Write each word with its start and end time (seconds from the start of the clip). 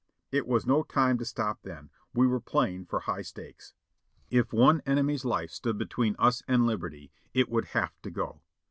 It 0.31 0.47
was 0.47 0.65
no 0.65 0.81
time 0.81 1.19
to 1.19 1.25
stop 1.25 1.61
then^ 1.61 1.89
we 2.11 2.25
were 2.25 2.39
playing 2.39 2.87
for 2.87 3.01
high 3.01 3.21
stakes. 3.21 3.75
If 4.31 4.51
one 4.51 4.81
enemy's 4.83 5.23
life 5.25 5.51
stood 5.51 5.77
be 5.77 5.85
tween 5.85 6.15
us 6.17 6.41
and 6.47 6.65
liberty, 6.65 7.11
it 7.35 7.49
would 7.49 7.65
have 7.65 7.93
to 8.01 8.09
go. 8.09 8.41